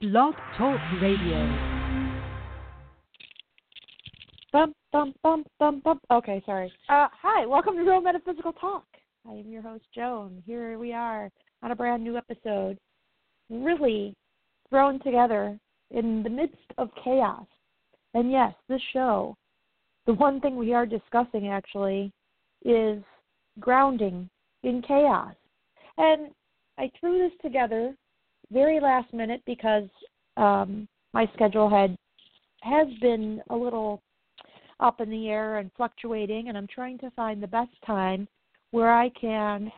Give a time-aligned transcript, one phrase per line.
[0.00, 1.44] Blog Talk Radio.
[4.52, 6.00] Bump, bump, bump, bump, bump.
[6.12, 6.72] Okay, sorry.
[6.88, 8.84] Uh, hi, welcome to Real Metaphysical Talk.
[9.28, 10.40] I am your host, Joan.
[10.46, 11.32] Here we are
[11.64, 12.78] on a brand new episode,
[13.50, 14.14] really
[14.70, 15.58] thrown together
[15.90, 17.46] in the midst of chaos.
[18.14, 19.36] And yes, this show,
[20.06, 22.12] the one thing we are discussing actually
[22.64, 23.02] is
[23.58, 24.30] grounding
[24.62, 25.34] in chaos.
[25.96, 26.28] And
[26.78, 27.96] I threw this together
[28.52, 29.88] very last minute because
[30.36, 31.96] um, my schedule had
[32.62, 34.02] has been a little
[34.80, 38.26] up in the air and fluctuating, and I'm trying to find the best time
[38.70, 39.70] where I can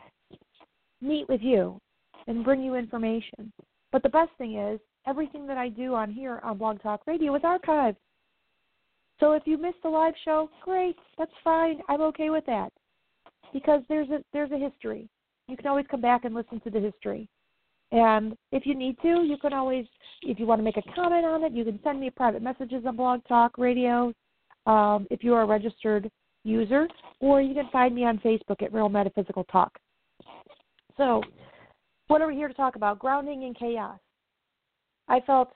[1.01, 1.79] meet with you
[2.27, 3.53] and bring you information.
[3.93, 7.35] But the best thing is, everything that I do on here on Blog Talk Radio
[7.35, 7.97] is archived.
[9.19, 11.81] So if you missed the live show, great, that's fine.
[11.89, 12.73] I'm okay with that
[13.53, 15.09] because there's a there's a history.
[15.49, 17.29] You can always come back and listen to the history.
[17.93, 19.85] And if you need to, you can always,
[20.23, 22.85] if you want to make a comment on it, you can send me private messages
[22.87, 24.13] on Blog Talk Radio
[24.67, 26.11] um, if you are a registered
[26.45, 26.87] user,
[27.21, 29.73] or you can find me on Facebook at Real Metaphysical Talk.
[30.97, 31.23] So,
[32.07, 32.99] what are we here to talk about?
[32.99, 33.99] Grounding in chaos.
[35.09, 35.53] I felt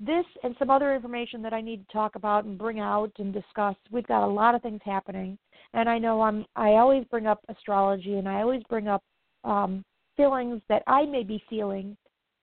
[0.00, 3.32] this and some other information that I need to talk about and bring out and
[3.32, 3.76] discuss.
[3.90, 5.38] We've got a lot of things happening,
[5.72, 6.44] and I know I'm.
[6.56, 9.02] I always bring up astrology, and I always bring up
[9.44, 9.84] um,
[10.16, 11.96] feelings that I may be feeling,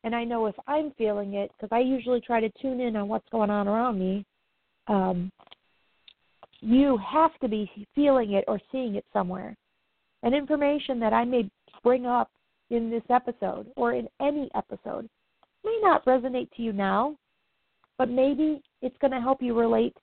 [0.03, 3.08] and I know if I'm feeling it because I usually try to tune in on
[3.08, 4.25] what's going on around me.
[4.88, 5.31] Um,
[6.61, 9.55] you have to be feeling it or seeing it somewhere.
[10.23, 11.49] And information that I may
[11.83, 12.30] bring up
[12.69, 15.09] in this episode or in any episode
[15.64, 17.16] may not resonate to you now,
[17.97, 19.95] but maybe it's going to help you relate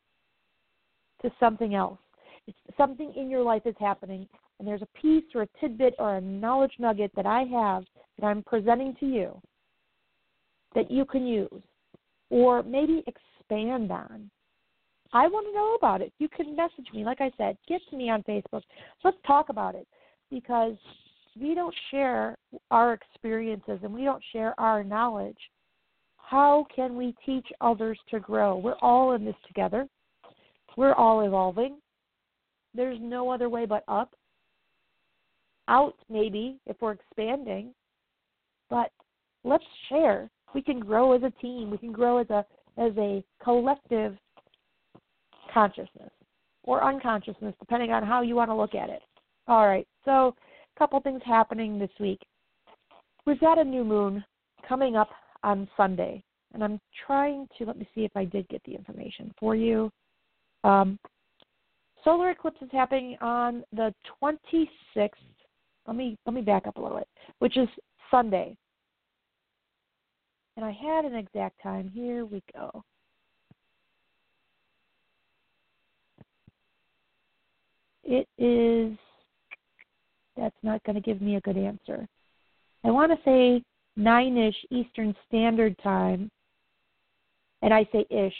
[1.23, 1.99] to something else.
[2.47, 4.29] It's something in your life is happening,
[4.59, 7.85] and there's a piece or a tidbit or a knowledge nugget that I have
[8.19, 9.41] that I'm presenting to you
[10.75, 11.63] that you can use
[12.31, 14.31] or maybe expand on.
[15.13, 16.13] I want to know about it.
[16.19, 17.05] You can message me.
[17.05, 18.63] Like I said, get to me on Facebook.
[19.05, 19.87] Let's talk about it
[20.31, 20.75] because
[21.41, 22.37] we don't share
[22.71, 25.39] our experiences and we don't share our knowledge.
[26.19, 28.59] How can we teach others to grow?
[28.59, 29.87] We're all in this together.
[30.77, 31.79] We're all evolving.
[32.75, 34.15] There's no other way but up
[35.69, 37.75] out maybe if we're expanding,
[38.71, 38.91] but
[39.45, 40.31] let's share.
[40.55, 41.71] We can grow as a team.
[41.71, 42.45] We can grow as a
[42.79, 44.17] as a collective
[45.53, 46.11] consciousness
[46.63, 49.03] or unconsciousness, depending on how you want to look at it.
[49.47, 50.35] All right, so
[50.77, 52.21] a couple things happening this week.
[53.27, 54.25] We've got a new moon
[54.69, 55.09] coming up
[55.43, 59.33] on Sunday, and I'm trying to let me see if I did get the information
[59.41, 59.91] for you.
[60.63, 60.99] Um,
[62.05, 63.93] solar eclipse is happening on the
[64.23, 65.09] 26th
[65.89, 67.69] let me let me back up a little bit, which is
[68.11, 68.57] Sunday.
[70.57, 71.91] And I had an exact time.
[71.95, 72.83] Here we go.
[78.05, 78.99] It is
[80.37, 82.07] that's not going to give me a good answer.
[82.85, 83.63] I want to say
[83.99, 86.31] 9ish Eastern Standard Time.
[87.63, 88.35] And I say ish.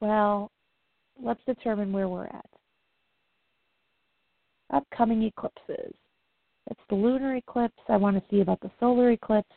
[0.00, 0.50] Well,
[1.20, 2.53] let's determine where we're at
[4.74, 5.94] upcoming eclipses.
[6.68, 7.78] That's the lunar eclipse.
[7.88, 9.48] I want to see about the solar eclipse.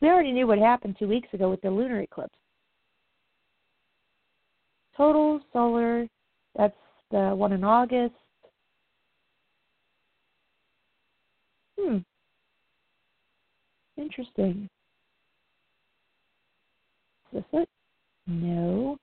[0.00, 2.34] We already knew what happened two weeks ago with the lunar eclipse.
[4.96, 6.06] Total solar,
[6.56, 6.76] that's
[7.10, 8.14] the one in August.
[11.78, 11.98] Hmm.
[13.96, 14.68] Interesting.
[17.32, 17.68] Is this it?
[18.26, 18.98] No.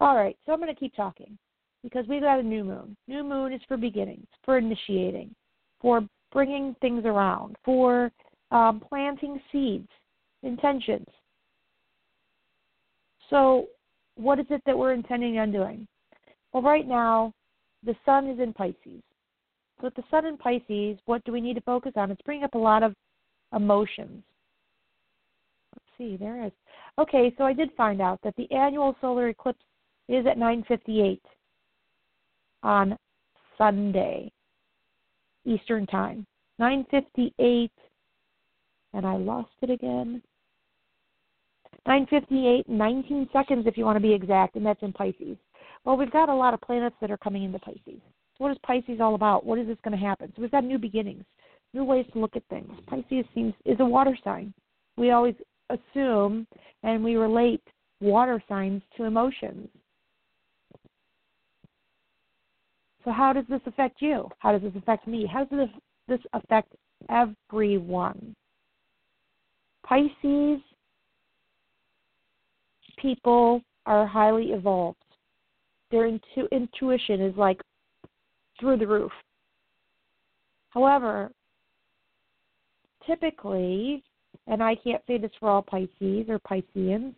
[0.00, 1.38] All right, so I'm going to keep talking
[1.82, 2.96] because we've got a new moon.
[3.08, 5.34] New moon is for beginnings, for initiating,
[5.80, 6.02] for
[6.32, 8.10] bringing things around, for
[8.50, 9.88] um, planting seeds,
[10.42, 11.06] intentions.
[13.28, 13.66] So,
[14.16, 15.86] what is it that we're intending on doing?
[16.52, 17.32] Well, right now,
[17.84, 19.02] the sun is in Pisces.
[19.78, 22.10] So, with the sun in Pisces, what do we need to focus on?
[22.10, 22.94] It's bringing up a lot of
[23.54, 24.22] emotions.
[25.74, 26.52] Let's see, there is.
[26.98, 29.64] Okay, so I did find out that the annual solar eclipse
[30.08, 31.22] is at 958
[32.62, 32.96] on
[33.58, 34.30] Sunday,
[35.44, 36.26] Eastern Time.
[36.60, 37.70] 9:58
[38.92, 40.22] and I lost it again.
[41.86, 45.36] 9:58 19 seconds if you want to be exact and that's in Pisces.
[45.84, 48.00] Well, we've got a lot of planets that are coming into Pisces.
[48.38, 49.44] What is Pisces all about?
[49.44, 50.32] What is this going to happen?
[50.34, 51.24] So we've got new beginnings,
[51.72, 52.70] new ways to look at things.
[52.86, 54.52] Pisces seems is a water sign.
[54.96, 55.34] We always
[55.70, 56.46] assume
[56.82, 57.62] and we relate
[58.00, 59.68] water signs to emotions.
[63.04, 64.28] So how does this affect you?
[64.38, 65.26] How does this affect me?
[65.26, 65.68] How does
[66.08, 66.72] this, affect
[67.08, 68.34] everyone?
[69.86, 70.60] Pisces
[72.98, 74.98] people are highly evolved.
[75.90, 77.60] Their intu- intuition is like
[78.58, 79.12] through the roof.
[80.70, 81.32] However,
[83.06, 84.04] typically,
[84.46, 87.14] and I can't say this for all Pisces or Pisceans,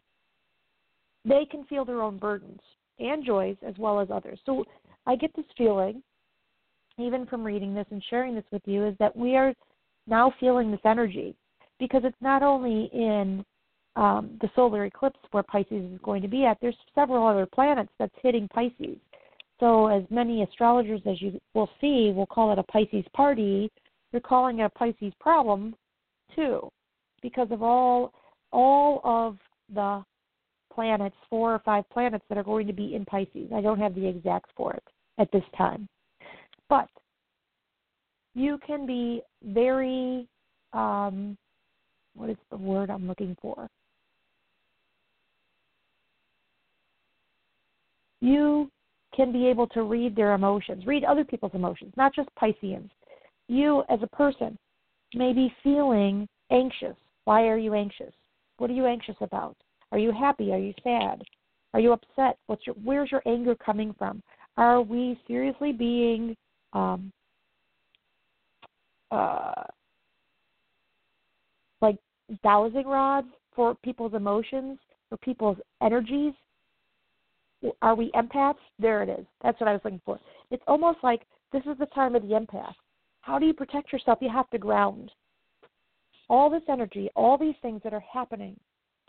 [1.25, 2.61] they can feel their own burdens
[2.99, 4.39] and joys as well as others.
[4.47, 4.65] So
[5.07, 6.03] I get this feeling,
[6.99, 9.55] even from reading this and sharing this with you, is that we are
[10.07, 11.35] now feeling this energy
[11.79, 13.45] because it's not only in
[13.97, 17.91] um, the solar eclipse where Pisces is going to be at, there's several other planets
[17.99, 18.97] that's hitting Pisces.
[19.61, 23.71] So, as many astrologers as you will see will call it a Pisces party,
[24.11, 25.75] they're calling it a Pisces problem
[26.35, 26.71] too,
[27.23, 28.13] because of all
[28.53, 29.39] all of
[29.75, 30.05] the
[30.75, 33.51] planets, four or five planets that are going to be in Pisces.
[33.55, 34.85] I don't have the exacts for it
[35.19, 35.89] at this time,
[36.69, 36.89] but
[38.35, 40.27] you can be very
[40.73, 41.37] um,
[42.15, 43.69] what is the word I'm looking for?
[48.21, 48.71] You
[49.15, 52.91] can be able to read their emotions, read other people's emotions, not just Pisceans.
[53.49, 54.57] You, as a person,
[55.15, 56.97] may be feeling anxious.
[57.25, 58.13] Why are you anxious?
[58.59, 59.57] What are you anxious about?
[59.93, 60.53] Are you happy?
[60.53, 61.23] Are you sad?
[61.75, 62.39] Are you upset?
[62.47, 64.23] What's your where's your anger coming from?
[64.57, 66.37] Are we seriously being
[66.73, 67.13] um,
[69.11, 69.65] uh,
[71.81, 71.97] like
[72.43, 74.79] dowsing rods for people's emotions,
[75.09, 76.33] for people's energies?
[77.81, 78.57] Are we empaths?
[78.79, 79.27] There it is.
[79.43, 80.19] That's what I was looking for.
[80.51, 81.23] It's almost like
[81.53, 82.75] this is the time of the empath.
[83.21, 84.19] How do you protect yourself?
[84.21, 85.11] You have to ground.
[86.29, 88.59] All this energy, all these things that are happening,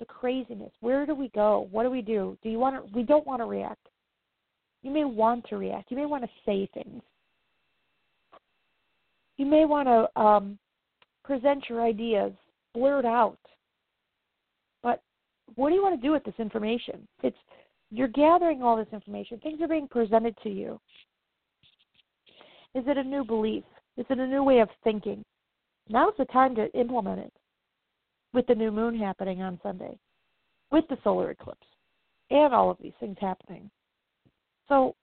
[0.06, 0.72] craziness.
[0.80, 1.68] Where do we go?
[1.72, 2.38] What do we do?
[2.44, 2.94] Do you want to?
[2.96, 3.88] We don't want to react.
[4.82, 5.92] You may want to react.
[5.92, 7.02] You may want to say things.
[9.38, 10.60] You may want to um,
[11.24, 12.32] present your ideas,
[12.74, 13.40] blurt out.
[14.82, 15.02] But
[15.56, 17.08] what do you want to do with this information?
[17.24, 17.38] It's
[17.90, 19.40] you're gathering all this information.
[19.40, 20.80] Things are being presented to you.
[22.76, 23.64] Is it a new belief?
[23.98, 25.24] Is it a new way of thinking?
[25.90, 27.34] Now's the time to implement it
[28.34, 29.98] with the new moon happening on Sunday,
[30.72, 31.68] with the solar eclipse,
[32.30, 33.70] and all of these things happening.
[34.68, 34.96] So,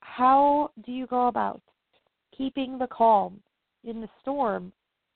[0.00, 1.60] how do you go about
[2.36, 3.40] keeping the calm
[3.84, 4.72] in the storm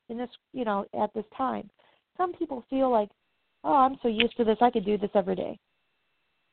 [0.08, 1.70] in this, you know, at this time?
[2.16, 3.08] Some people feel like,
[3.64, 5.58] oh, I'm so used to this, I could do this every day.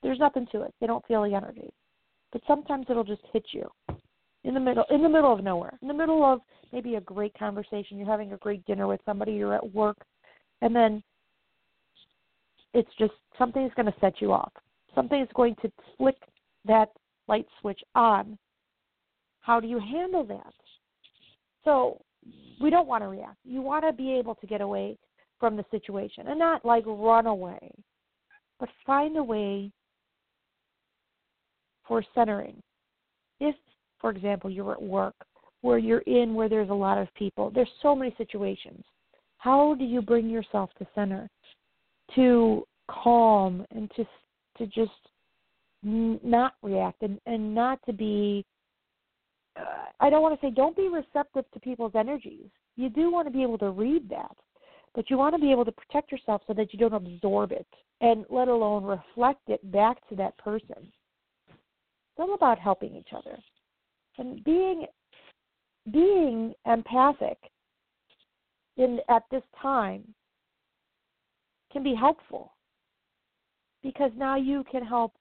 [0.01, 0.73] There's nothing to it.
[0.79, 1.71] They don't feel the energy.
[2.31, 3.69] But sometimes it'll just hit you
[4.43, 5.77] in the middle in the middle of nowhere.
[5.81, 6.41] In the middle of
[6.71, 9.97] maybe a great conversation, you're having a great dinner with somebody, you're at work,
[10.61, 11.03] and then
[12.73, 14.51] it's just something's going to set you off.
[14.95, 16.17] Something's going to flick
[16.65, 16.89] that
[17.27, 18.37] light switch on.
[19.41, 20.53] How do you handle that?
[21.63, 22.01] So,
[22.61, 23.37] we don't want to react.
[23.43, 24.97] You want to be able to get away
[25.39, 27.71] from the situation and not like run away,
[28.59, 29.71] but find a way
[31.87, 32.61] for centering.
[33.39, 33.55] If,
[33.99, 35.15] for example, you're at work
[35.61, 38.83] where you're in where there's a lot of people, there's so many situations.
[39.41, 41.27] How do you bring yourself to center,
[42.15, 44.05] to calm, and to
[44.59, 44.91] to just
[45.83, 48.45] not react and and not to be
[49.59, 49.63] uh,
[49.99, 52.49] I don't want to say don't be receptive to people's energies.
[52.75, 54.37] You do want to be able to read that,
[54.93, 57.65] but you want to be able to protect yourself so that you don't absorb it
[58.01, 63.39] and let alone reflect it back to that person It's all about helping each other
[64.19, 64.85] and being
[65.91, 67.39] being empathic
[68.81, 70.03] in at this time
[71.71, 72.53] can be helpful
[73.81, 75.13] because now you can help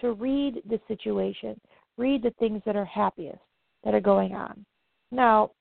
[0.00, 1.60] to read the situation,
[1.96, 3.38] read the things that are happiest
[3.84, 4.64] that are going on.
[5.10, 5.52] Now,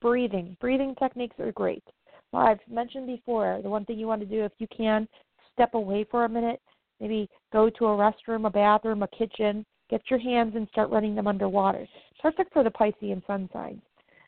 [0.00, 0.56] breathing.
[0.60, 1.84] Breathing techniques are great.
[2.32, 5.08] Well, I've mentioned before, the one thing you want to do if you can,
[5.52, 6.60] step away for a minute
[7.00, 11.14] Maybe go to a restroom, a bathroom, a kitchen, get your hands and start running
[11.14, 11.86] them underwater.
[12.20, 13.82] Perfect for the Piscean sun signs.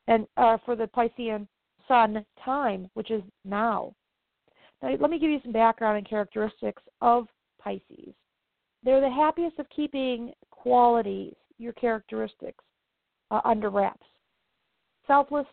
[0.09, 1.47] And uh, for the Piscean
[1.89, 3.93] sun time, which is now.
[4.83, 7.27] Now, let me give you some background and characteristics of
[7.63, 8.15] Pisces.
[8.83, 12.63] They're the happiest of keeping qualities, your characteristics,
[13.31, 14.07] uh, under wraps.
[15.07, 15.47] Selfless,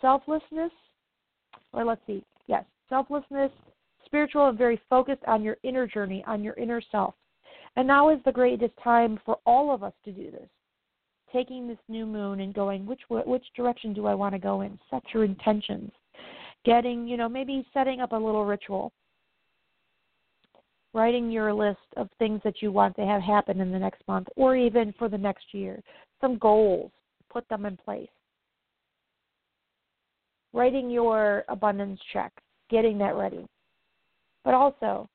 [0.00, 0.72] selflessness,
[1.72, 3.50] or let's see, yes, selflessness,
[4.04, 7.14] spiritual and very focused on your inner journey, on your inner self.
[7.76, 10.48] And now is the greatest time for all of us to do this.
[11.32, 14.78] Taking this new moon and going, which which direction do I want to go in?
[14.90, 15.92] Set your intentions.
[16.64, 18.92] Getting, you know, maybe setting up a little ritual.
[20.92, 24.26] Writing your list of things that you want to have happen in the next month
[24.36, 25.80] or even for the next year.
[26.20, 26.90] Some goals.
[27.32, 28.08] Put them in place.
[30.52, 32.32] Writing your abundance check.
[32.70, 33.46] Getting that ready
[34.44, 35.08] but also,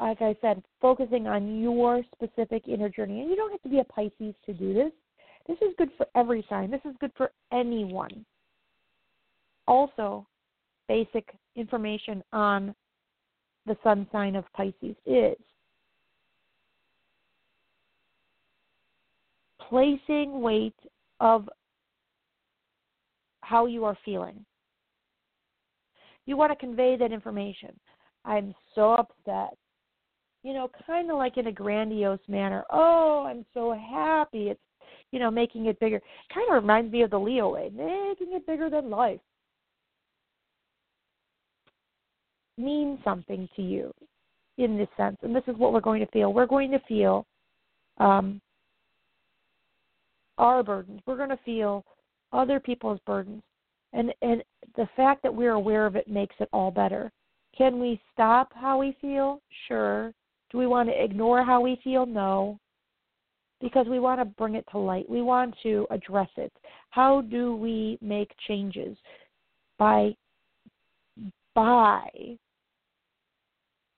[0.00, 3.20] like I said, focusing on your specific inner journey.
[3.20, 4.92] And you don't have to be a Pisces to do this.
[5.48, 6.70] This is good for every sign.
[6.70, 8.24] This is good for anyone.
[9.66, 10.26] Also,
[10.88, 12.74] basic information on
[13.66, 15.36] the sun sign of Pisces is
[19.68, 20.76] placing weight
[21.20, 21.48] of
[23.42, 24.44] how you are feeling.
[26.26, 27.78] You want to convey that information.
[28.24, 29.56] I'm so upset.
[30.42, 32.64] You know, kind of like in a grandiose manner.
[32.70, 34.48] Oh, I'm so happy.
[34.48, 34.60] It's,
[35.12, 36.00] you know, making it bigger.
[36.32, 39.20] Kind of reminds me of the Leo way, making it bigger than life.
[42.56, 43.92] Means something to you
[44.58, 45.16] in this sense.
[45.22, 46.32] And this is what we're going to feel.
[46.32, 47.24] We're going to feel
[47.98, 48.40] um,
[50.36, 51.00] our burdens.
[51.06, 51.84] We're going to feel
[52.32, 53.42] other people's burdens.
[53.92, 54.42] And and
[54.76, 57.10] the fact that we're aware of it makes it all better.
[57.56, 59.40] Can we stop how we feel?
[59.66, 60.12] Sure.
[60.50, 62.04] Do we want to ignore how we feel?
[62.04, 62.58] No.
[63.60, 65.08] Because we want to bring it to light.
[65.08, 66.52] We want to address it.
[66.90, 68.96] How do we make changes?
[69.78, 70.14] By
[71.54, 72.08] by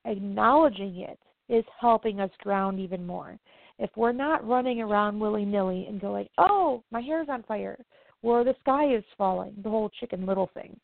[0.07, 1.19] acknowledging it
[1.51, 3.39] is helping us ground even more.
[3.79, 7.77] If we're not running around willy nilly and going, oh, my hair's on fire,
[8.23, 10.79] or the sky is falling, the whole chicken little thing,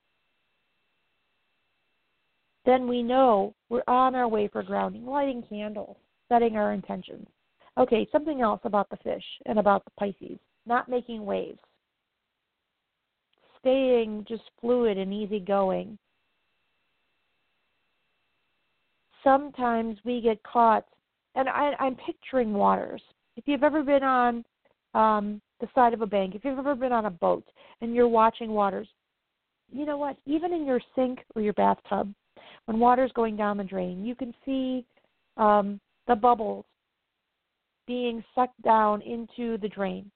[2.65, 5.97] then we know we're on our way for grounding, lighting candles,
[6.29, 7.27] setting our intentions.
[7.79, 11.61] Okay, something else about the fish and about the Pisces not making waves,
[13.61, 15.97] staying just fluid and easygoing.
[19.23, 20.85] Sometimes we get caught,
[21.35, 23.03] and I, I'm picturing waters.
[23.37, 24.45] If you've ever been on
[24.95, 27.45] um, the side of a bank, if you've ever been on a boat
[27.81, 28.89] and you're watching waters,
[29.73, 30.17] you know what?
[30.27, 32.13] Even in your sink or your bathtub,
[32.67, 34.85] when water's going down the drain, you can see
[35.37, 36.65] um, the bubbles
[37.87, 40.11] being sucked down into the drain.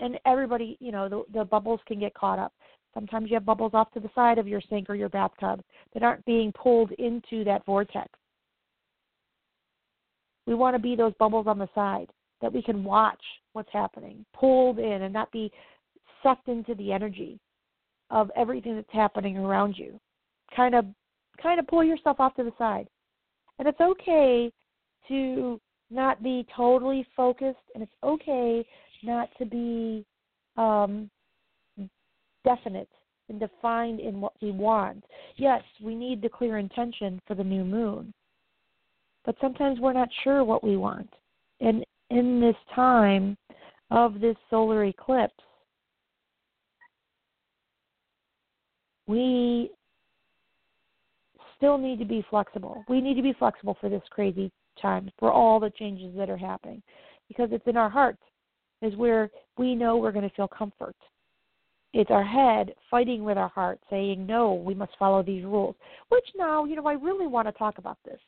[0.00, 2.52] And everybody, you know, the, the bubbles can get caught up.
[2.94, 5.60] Sometimes you have bubbles off to the side of your sink or your bathtub
[5.92, 8.08] that aren't being pulled into that vortex.
[10.46, 12.08] We want to be those bubbles on the side
[12.40, 13.20] that we can watch
[13.52, 15.50] what's happening, pulled in and not be
[16.22, 17.38] sucked into the energy
[18.10, 19.98] of everything that's happening around you.
[20.54, 20.84] Kind of
[21.42, 22.88] kind of pull yourself off to the side.
[23.58, 24.50] And it's okay
[25.08, 28.66] to not be totally focused and it's okay
[29.02, 30.04] not to be
[30.56, 31.10] um
[32.44, 32.88] definite
[33.28, 35.04] and defined in what we want.
[35.36, 38.12] Yes, we need the clear intention for the new moon.
[39.24, 41.12] But sometimes we're not sure what we want.
[41.60, 43.36] And in this time
[43.90, 45.34] of this solar eclipse,
[49.08, 49.70] we
[51.56, 52.84] still need to be flexible.
[52.88, 56.36] We need to be flexible for this crazy time, for all the changes that are
[56.36, 56.82] happening,
[57.28, 58.16] because it's in our heart,
[58.82, 60.96] is where we know we're going to feel comfort.
[61.92, 65.76] It's our head fighting with our heart, saying, no, we must follow these rules.
[66.10, 68.20] Which now, you know, I really want to talk about this.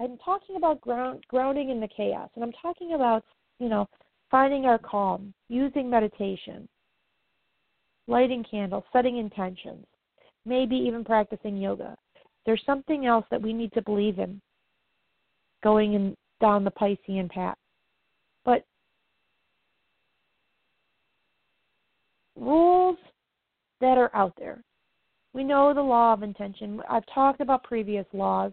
[0.00, 3.22] I'm talking about ground, grounding in the chaos, and I'm talking about,
[3.58, 3.86] you know,
[4.30, 6.66] finding our calm, using meditation,
[8.08, 9.84] lighting candles, setting intentions,
[10.46, 11.96] maybe even practicing yoga.
[12.46, 14.40] There's something else that we need to believe in
[15.62, 17.56] going in, down the Piscean path.
[18.44, 18.64] But
[22.36, 22.98] rules
[23.80, 24.62] that are out there.
[25.34, 26.80] We know the law of intention.
[26.90, 28.52] I've talked about previous laws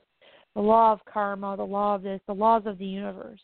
[0.55, 3.39] the law of karma, the law of this, the laws of the universe.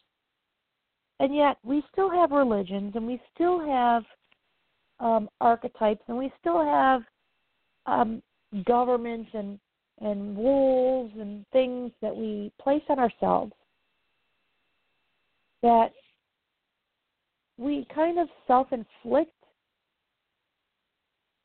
[1.19, 4.03] And yet, we still have religions and we still have
[4.99, 7.03] um, archetypes and we still have
[7.85, 8.21] um,
[8.65, 9.59] governments and,
[10.01, 13.53] and rules and things that we place on ourselves
[15.61, 15.91] that
[17.57, 19.31] we kind of self inflict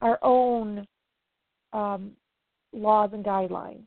[0.03, 0.87] our own
[1.73, 2.13] um,
[2.73, 3.85] laws and guidelines.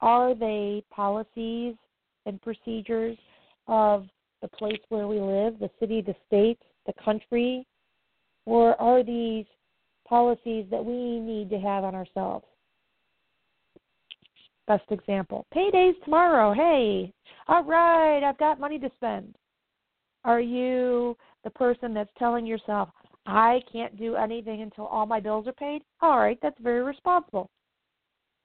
[0.00, 1.74] Are they policies
[2.26, 3.16] and procedures
[3.66, 4.06] of
[4.42, 7.66] the place where we live, the city, the state, the country,
[8.46, 9.46] or are these
[10.06, 12.46] policies that we need to have on ourselves?
[14.68, 16.52] Best example payday's tomorrow.
[16.52, 17.10] Hey,
[17.48, 19.34] all right, I've got money to spend.
[20.24, 22.90] Are you the person that's telling yourself,
[23.24, 25.80] I can't do anything until all my bills are paid?
[26.02, 27.48] All right, that's very responsible.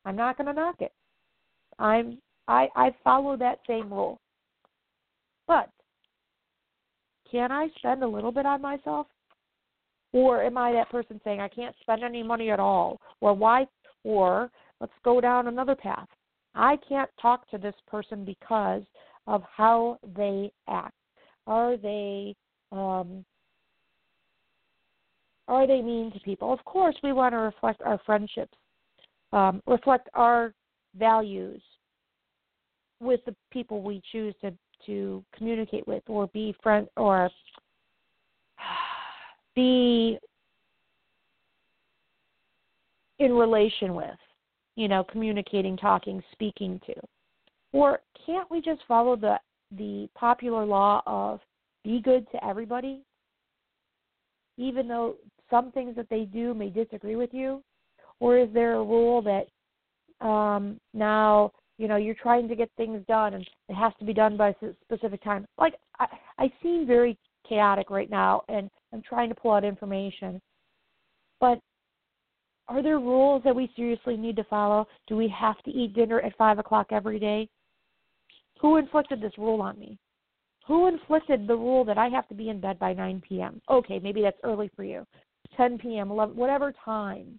[0.05, 0.93] I'm not going to knock it.
[1.77, 4.19] I'm I I follow that same rule.
[5.45, 5.69] But
[7.29, 9.07] can I spend a little bit on myself?
[10.13, 13.01] Or am I that person saying I can't spend any money at all?
[13.19, 13.67] Or why
[14.03, 14.51] or
[14.83, 16.09] let's go down another path.
[16.55, 18.81] I can't talk to this person because
[19.27, 20.97] of how they act.
[21.47, 22.35] Are they
[22.73, 23.23] um,
[25.47, 26.51] are they mean to people?
[26.51, 28.57] Of course, we want to reflect our friendships,
[29.31, 30.53] um, reflect our
[30.99, 31.61] values
[32.99, 34.51] with the people we choose to
[34.85, 37.29] to communicate with, or be friend, or
[39.55, 40.17] be
[43.19, 44.09] in relation with,
[44.75, 46.93] you know, communicating, talking, speaking to.
[47.71, 49.39] Or can't we just follow the
[49.77, 51.39] the popular law of
[51.83, 53.01] be good to everybody,
[54.57, 55.15] even though
[55.49, 57.63] some things that they do may disagree with you?
[58.19, 63.03] Or is there a rule that um, now you know you're trying to get things
[63.07, 65.45] done and it has to be done by a specific time?
[65.57, 70.41] Like I, I seem very chaotic right now, and I'm trying to pull out information.
[71.39, 71.59] But
[72.67, 74.87] are there rules that we seriously need to follow?
[75.07, 77.49] Do we have to eat dinner at five o'clock every day?
[78.61, 79.97] Who inflicted this rule on me?
[80.67, 83.61] Who inflicted the rule that I have to be in bed by 9 p.m.?
[83.69, 85.05] Okay, maybe that's early for you.
[85.57, 87.37] 10 p.m., 11, whatever time.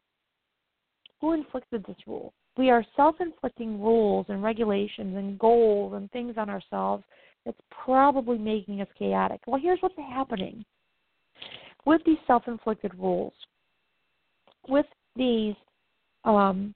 [1.21, 2.35] Who inflicted this rule?
[2.59, 7.03] We are self inflicting rules and regulations and goals and things on ourselves
[7.47, 9.41] that's probably making us chaotic.
[9.47, 10.65] Well, here's what's happening
[11.87, 13.33] with these self inflicted rules,
[14.69, 14.87] with
[15.17, 15.55] these
[16.25, 16.75] um,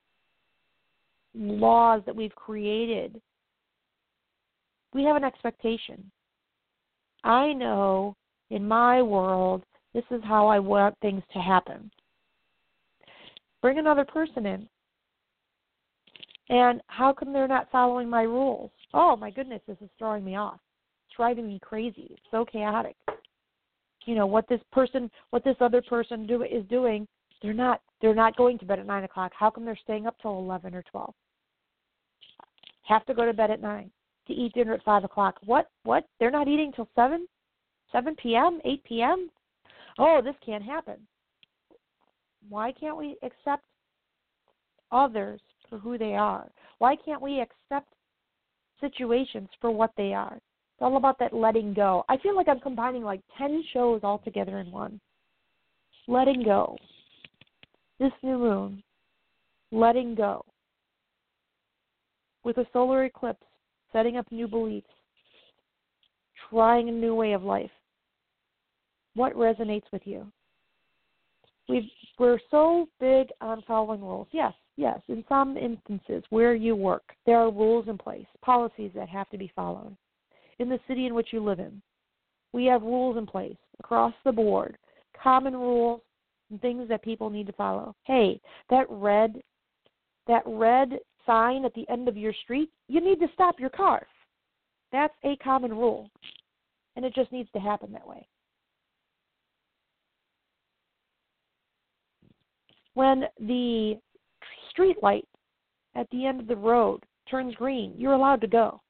[1.35, 3.21] laws that we've created
[4.95, 6.11] we have an expectation.
[7.25, 8.17] I know
[8.51, 9.65] in my world,
[9.95, 11.91] this is how I want things to happen.
[13.61, 14.69] Bring another person in.
[16.49, 18.71] And how come they're not following my rules?
[18.95, 20.59] Oh my goodness, this is throwing me off.
[21.07, 22.09] It's driving me crazy.
[22.11, 22.97] It's so chaotic.
[24.07, 27.07] You know what this person, what this other person do is doing.
[27.43, 27.83] They're not.
[28.01, 29.33] They're not going to bed at nine o'clock.
[29.37, 31.15] How come they're staying up till eleven or twelve?
[32.87, 33.91] Have to go to bed at nine
[34.29, 35.37] to eat dinner at five o'clock.
[35.45, 35.69] What?
[35.85, 36.07] What?
[36.19, 37.27] They're not eating till seven,
[37.91, 39.31] seven p.m., eight p.m.
[39.99, 40.97] Oh, this can't happen.
[42.49, 43.65] Why can't we accept
[44.93, 46.49] others for who they are?
[46.79, 47.93] Why can't we accept
[48.81, 50.35] situations for what they are?
[50.37, 52.05] It's all about that letting go.
[52.09, 55.01] I feel like I'm combining like 10 shows all together in one.
[56.07, 56.77] Letting go.
[57.99, 58.83] This new moon,
[59.73, 60.45] letting go.
[62.45, 63.45] With a solar eclipse,
[63.93, 64.87] setting up new beliefs,
[66.49, 67.71] trying a new way of life.
[69.15, 70.31] What resonates with you?
[71.69, 74.27] we we're so big on following rules.
[74.33, 79.09] Yes, yes, in some instances where you work, there are rules in place, policies that
[79.09, 79.97] have to be followed.
[80.59, 81.81] In the city in which you live in,
[82.53, 84.77] we have rules in place across the board,
[85.23, 86.01] common rules
[86.51, 87.95] and things that people need to follow.
[88.05, 89.41] Hey, that red
[90.27, 94.07] that red sign at the end of your street, you need to stop your car.
[94.93, 96.09] That's a common rule.
[96.97, 98.27] And it just needs to happen that way.
[102.95, 103.95] When the
[104.71, 105.27] street light
[105.95, 108.81] at the end of the road turns green, you're allowed to go.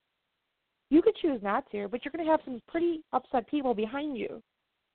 [0.91, 4.17] You could choose not to, but you're going to have some pretty upset people behind
[4.17, 4.43] you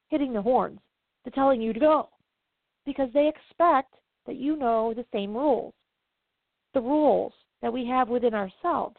[0.10, 0.80] hitting the horns
[1.26, 2.10] to telling you to go
[2.86, 3.94] because they expect
[4.26, 5.74] that you know the same rules
[6.74, 8.98] the rules that we have within ourselves.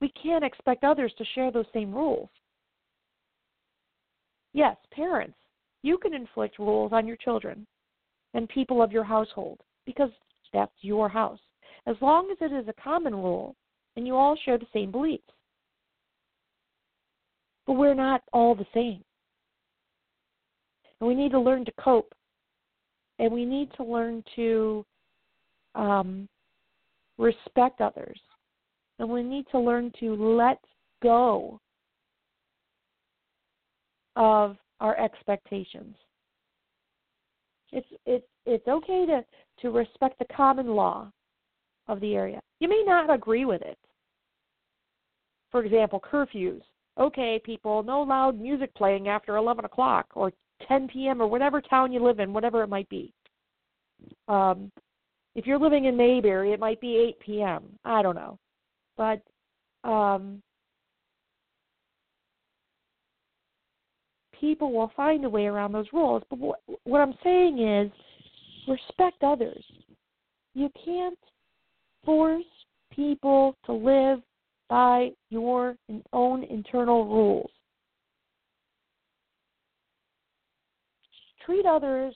[0.00, 2.28] We can't expect others to share those same rules.
[4.52, 5.36] Yes, parents,
[5.82, 7.66] you can inflict rules on your children
[8.34, 10.10] and people of your household because
[10.52, 11.40] that's your house,
[11.86, 13.54] as long as it is a common rule
[13.96, 15.24] and you all share the same beliefs.
[17.66, 19.02] But we're not all the same.
[21.00, 22.12] And we need to learn to cope.
[23.18, 24.84] And we need to learn to
[25.74, 26.28] um,
[27.18, 28.18] respect others.
[28.98, 30.58] And we need to learn to let
[31.02, 31.60] go
[34.16, 35.94] of our expectations.
[37.72, 39.24] It's it's it's okay to,
[39.62, 41.10] to respect the common law
[41.88, 42.40] of the area.
[42.60, 43.78] You may not agree with it.
[45.50, 46.62] For example, curfews.
[46.98, 50.32] Okay, people, no loud music playing after 11 o'clock or
[50.68, 51.20] 10 p.m.
[51.20, 53.12] or whatever town you live in, whatever it might be.
[54.28, 54.70] Um,
[55.34, 57.64] if you're living in Mayberry, it might be 8 p.m.
[57.84, 58.38] I don't know,
[58.96, 59.22] but
[59.84, 60.42] um,
[64.40, 66.22] people will find a way around those rules.
[66.30, 67.90] But what, what I'm saying is,
[68.66, 69.64] respect others.
[70.54, 71.18] You can't
[72.04, 72.44] force
[72.90, 74.20] people to live
[74.68, 75.76] by your
[76.12, 77.50] own internal rules.
[81.46, 82.14] Treat others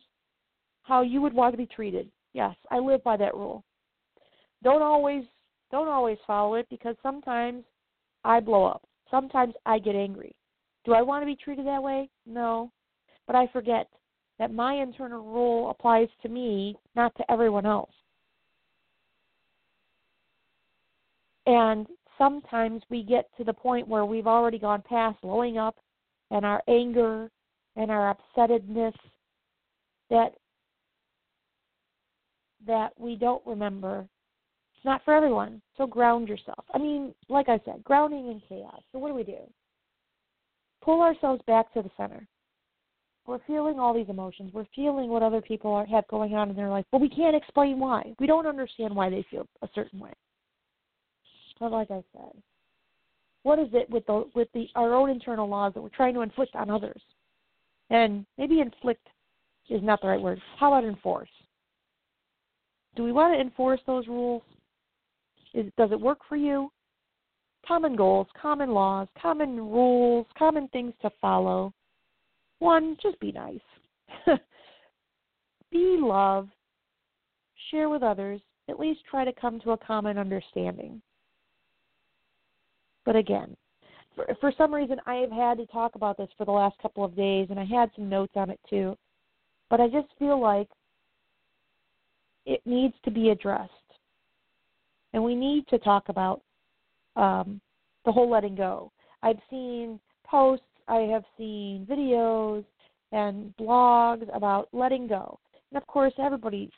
[0.83, 2.11] how you would want to be treated.
[2.33, 3.65] Yes, I live by that rule.
[4.65, 5.25] don't always
[5.71, 7.63] don't always follow it because sometimes
[8.25, 8.83] I blow up.
[9.09, 10.35] Sometimes I get angry.
[10.85, 12.11] Do I want to be treated that way?
[12.27, 12.73] No.
[13.29, 13.87] But I forget
[14.41, 17.93] that my internal rule applies to me, not to everyone else.
[21.47, 21.87] And
[22.19, 25.77] sometimes we get to the point where we've already gone past blowing up
[26.33, 27.31] and our anger
[27.77, 28.95] and our upsettedness
[30.11, 30.35] that
[32.67, 34.07] that we don't remember.
[34.75, 35.63] It's not for everyone.
[35.77, 36.65] So ground yourself.
[36.75, 38.83] I mean, like I said, grounding in chaos.
[38.93, 39.39] So what do we do?
[40.83, 42.27] Pull ourselves back to the center.
[43.27, 44.51] We're feeling all these emotions.
[44.53, 47.37] We're feeling what other people are, have going on in their life, but we can't
[47.37, 48.15] explain why.
[48.19, 50.13] We don't understand why they feel a certain way.
[51.61, 52.43] But like I said,
[53.43, 56.23] what is it with the with the our own internal laws that we're trying to
[56.23, 57.01] inflict on others?
[57.91, 59.07] And maybe inflict
[59.71, 60.41] is not the right word.
[60.59, 61.29] How about enforce?
[62.97, 64.43] Do we want to enforce those rules?
[65.55, 66.71] Is, does it work for you?
[67.67, 71.73] Common goals, common laws, common rules, common things to follow.
[72.59, 73.61] One, just be nice.
[75.71, 76.49] be love.
[77.71, 78.41] Share with others.
[78.69, 81.01] At least try to come to a common understanding.
[83.05, 83.57] But again,
[84.15, 87.05] for, for some reason, I have had to talk about this for the last couple
[87.05, 88.97] of days, and I had some notes on it too.
[89.71, 90.69] But I just feel like
[92.45, 93.73] it needs to be addressed.
[95.13, 96.43] And we need to talk about
[97.17, 97.61] um,
[98.05, 98.93] the whole letting go.
[99.23, 102.65] I've seen posts, I have seen videos
[103.13, 105.39] and blogs about letting go.
[105.71, 106.71] And of course, everybody,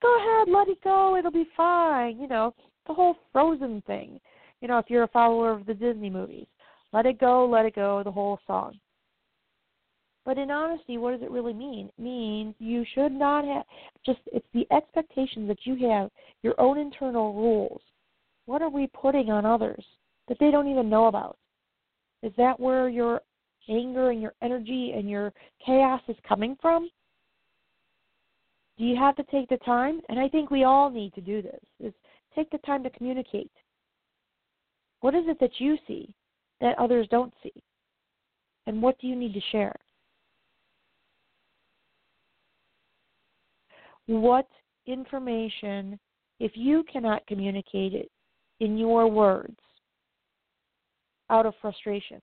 [0.00, 2.18] go ahead, let it go, it'll be fine.
[2.18, 2.54] You know,
[2.86, 4.20] the whole frozen thing
[4.62, 6.46] you know, if you're a follower of the Disney movies.
[6.92, 8.78] Let it go, let it go, the whole song.
[10.24, 11.88] But in honesty, what does it really mean?
[11.88, 13.64] It means you should not have
[14.06, 16.10] just it's the expectations that you have,
[16.42, 17.80] your own internal rules.
[18.46, 19.84] What are we putting on others
[20.28, 21.36] that they don't even know about?
[22.22, 23.20] Is that where your
[23.68, 25.32] anger and your energy and your
[25.64, 26.88] chaos is coming from?
[28.78, 30.00] Do you have to take the time?
[30.08, 31.60] And I think we all need to do this.
[31.80, 31.92] Is
[32.34, 33.50] take the time to communicate.
[35.00, 36.14] What is it that you see
[36.60, 37.52] that others don't see?
[38.66, 39.74] And what do you need to share?
[44.20, 44.46] What
[44.84, 45.98] information,
[46.38, 48.10] if you cannot communicate it
[48.60, 49.56] in your words
[51.30, 52.20] out of frustration,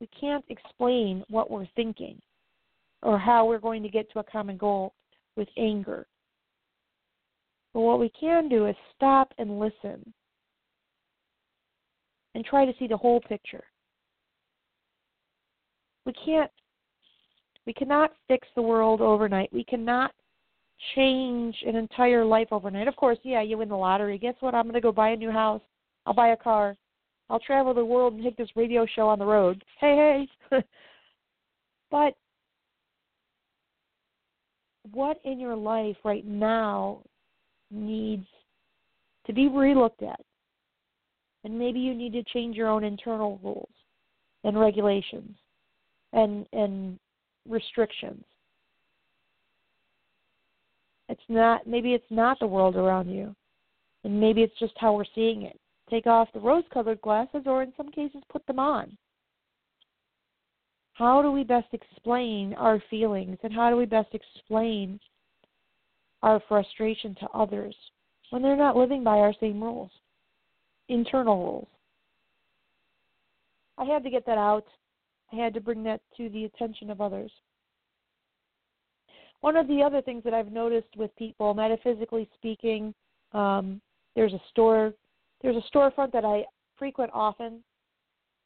[0.00, 2.20] we can't explain what we're thinking
[3.02, 4.94] or how we're going to get to a common goal
[5.36, 6.06] with anger.
[7.74, 10.14] But what we can do is stop and listen
[12.36, 13.64] and try to see the whole picture.
[16.06, 16.50] We can't
[17.66, 19.52] we cannot fix the world overnight.
[19.52, 20.12] We cannot
[20.94, 22.88] change an entire life overnight.
[22.88, 24.18] Of course, yeah, you win the lottery.
[24.18, 24.54] Guess what?
[24.54, 25.62] I'm going to go buy a new house.
[26.06, 26.76] I'll buy a car.
[27.30, 29.64] I'll travel the world and take this radio show on the road.
[29.78, 30.58] Hey, hey.
[31.90, 32.14] but
[34.90, 37.02] what in your life right now
[37.70, 38.26] needs
[39.26, 40.20] to be relooked at?
[41.44, 43.68] and maybe you need to change your own internal rules
[44.44, 45.36] and regulations
[46.12, 46.98] and and
[47.48, 48.24] restrictions
[51.22, 53.34] it's not maybe it's not the world around you
[54.04, 55.58] and maybe it's just how we're seeing it
[55.88, 58.96] take off the rose colored glasses or in some cases put them on
[60.94, 64.98] how do we best explain our feelings and how do we best explain
[66.22, 67.74] our frustration to others
[68.30, 69.90] when they're not living by our same rules
[70.88, 71.68] internal rules.
[73.78, 74.66] I had to get that out.
[75.32, 77.32] I had to bring that to the attention of others.
[79.42, 82.94] One of the other things that I've noticed with people, metaphysically speaking,
[83.32, 83.80] um,
[84.14, 84.94] there's a store,
[85.42, 86.44] there's a storefront that I
[86.78, 87.62] frequent often.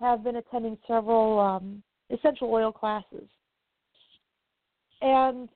[0.01, 3.29] Have been attending several um, essential oil classes,
[5.01, 5.49] and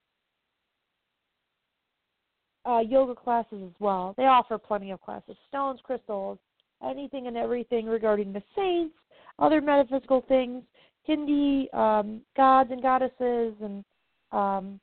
[2.65, 4.15] uh, yoga classes as well.
[4.17, 6.39] They offer plenty of classes: stones, crystals,
[6.83, 8.95] anything and everything regarding the saints,
[9.39, 10.63] other metaphysical things,
[11.03, 13.85] Hindi um, gods and goddesses, and
[14.33, 14.81] um,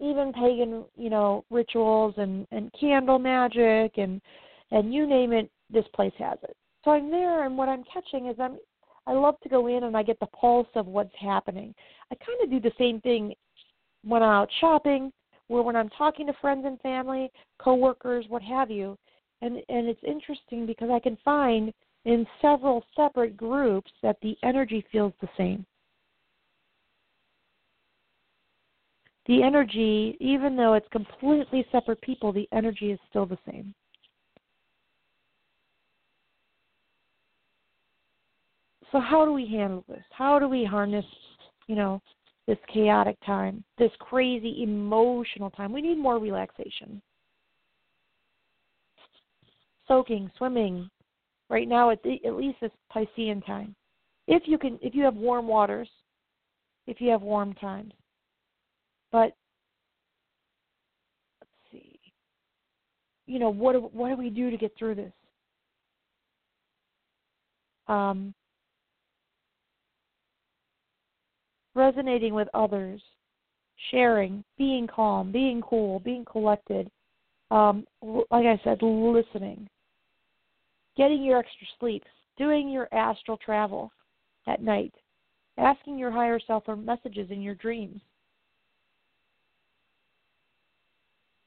[0.00, 4.20] even pagan, you know, rituals and and candle magic and
[4.70, 6.56] and you name it, this place has it.
[6.84, 8.58] So I'm there, and what I'm catching is I'm
[9.06, 11.74] I love to go in and I get the pulse of what's happening.
[12.12, 13.34] I kind of do the same thing
[14.04, 15.12] when I'm out shopping
[15.50, 18.96] where when I'm talking to friends and family, coworkers, what have you,
[19.42, 21.72] and and it's interesting because I can find
[22.04, 25.66] in several separate groups that the energy feels the same.
[29.30, 33.72] The energy, even though it's completely separate people, the energy is still the same.
[38.90, 40.02] So how do we handle this?
[40.10, 41.04] How do we harness,
[41.68, 42.02] you know,
[42.48, 45.72] this chaotic time, this crazy emotional time?
[45.72, 47.00] We need more relaxation.
[49.86, 50.90] Soaking, swimming.
[51.48, 53.76] Right now, at, the, at least it's Piscean time.
[54.26, 55.88] If you can, if you have warm waters,
[56.88, 57.92] if you have warm times.
[59.12, 59.32] But
[61.40, 61.98] let's see.
[63.26, 65.12] You know, what do, what do we do to get through this?
[67.88, 68.34] Um,
[71.74, 73.00] resonating with others,
[73.90, 76.90] sharing, being calm, being cool, being collected.
[77.50, 79.68] Um, like I said, listening,
[80.96, 82.04] getting your extra sleep,
[82.36, 83.90] doing your astral travel
[84.46, 84.94] at night,
[85.58, 88.00] asking your higher self for messages in your dreams.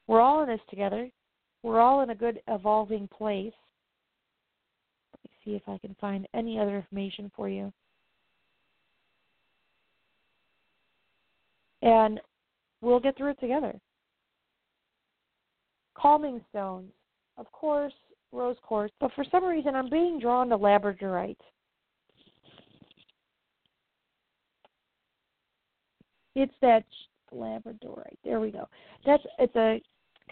[0.06, 1.08] We're all in this together.
[1.62, 3.52] We're all in a good evolving place.
[5.12, 7.72] Let me see if I can find any other information for you.
[11.84, 12.18] and
[12.80, 13.78] we'll get through it together.
[15.94, 16.90] Calming stones,
[17.36, 17.92] of course,
[18.32, 21.36] rose quartz, but for some reason I'm being drawn to labradorite.
[26.34, 26.84] It's that
[27.32, 28.18] labradorite.
[28.24, 28.66] There we go.
[29.06, 29.80] That's it's a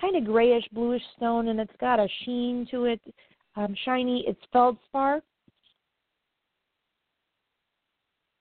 [0.00, 3.00] kind of grayish bluish stone, and it's got a sheen to it,
[3.56, 4.24] um, shiny.
[4.26, 5.22] It's feldspar,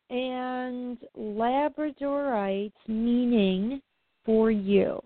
[0.10, 3.82] and labradorites meaning
[4.26, 5.00] for you.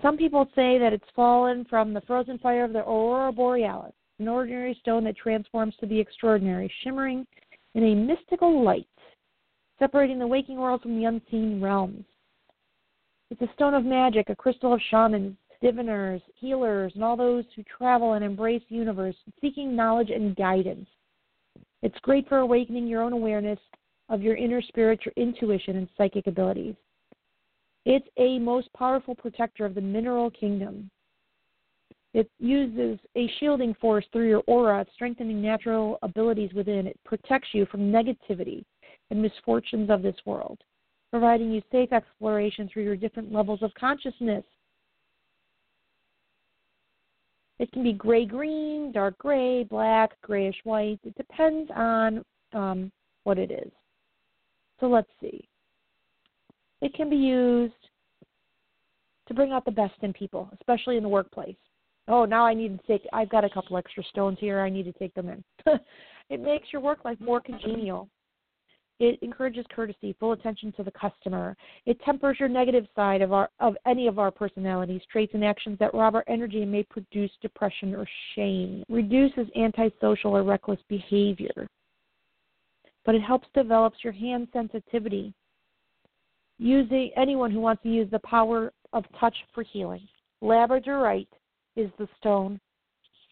[0.00, 4.28] Some people say that it's fallen from the frozen fire of the aurora borealis, an
[4.28, 7.26] ordinary stone that transforms to the extraordinary, shimmering
[7.74, 8.86] in a mystical light,
[9.78, 12.04] separating the waking world from the unseen realms.
[13.30, 17.62] It's a stone of magic, a crystal of shamans, diviners, healers, and all those who
[17.64, 20.88] travel and embrace the universe, seeking knowledge and guidance.
[21.82, 23.58] It's great for awakening your own awareness
[24.08, 26.74] of your inner spirit, your intuition, and psychic abilities.
[27.84, 30.90] It's a most powerful protector of the mineral kingdom.
[32.14, 36.86] It uses a shielding force through your aura, strengthening natural abilities within.
[36.86, 38.64] It protects you from negativity
[39.10, 40.58] and misfortunes of this world,
[41.10, 44.44] providing you safe exploration through your different levels of consciousness
[47.58, 51.00] It can be gray green, dark gray, black, grayish white.
[51.04, 52.92] It depends on um,
[53.24, 53.72] what it is.
[54.80, 55.48] So let's see.
[56.80, 57.74] It can be used
[59.26, 61.56] to bring out the best in people, especially in the workplace.
[62.06, 64.60] Oh, now I need to take, I've got a couple extra stones here.
[64.60, 65.44] I need to take them in.
[66.30, 68.08] it makes your work life more congenial.
[69.00, 71.56] It encourages courtesy, full attention to the customer.
[71.86, 75.78] It tempers your negative side of our of any of our personalities, traits, and actions
[75.78, 78.82] that rob our energy and may produce depression or shame.
[78.88, 81.68] Reduces antisocial or reckless behavior.
[83.04, 85.32] But it helps develops your hand sensitivity.
[86.58, 90.08] Using anyone who wants to use the power of touch for healing.
[90.42, 91.28] Labradorite
[91.76, 92.58] is the stone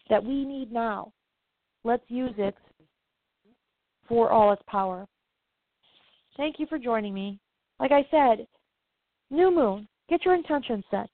[0.09, 1.11] that we need now.
[1.83, 2.55] Let's use it
[4.07, 5.05] for all its power.
[6.37, 7.39] Thank you for joining me.
[7.79, 8.47] Like I said,
[9.29, 11.09] new moon, get your intention set.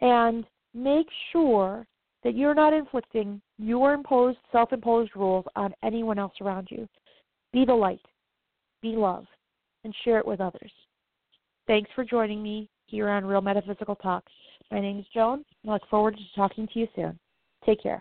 [0.00, 0.44] And
[0.74, 1.86] make sure
[2.24, 6.88] that you're not inflicting your imposed, self imposed rules on anyone else around you.
[7.52, 8.00] Be the light,
[8.80, 9.26] be love,
[9.84, 10.72] and share it with others.
[11.66, 14.24] Thanks for joining me here on Real Metaphysical Talk.
[14.70, 17.18] My name is Joan, and I look forward to talking to you soon.
[17.64, 17.90] Take care.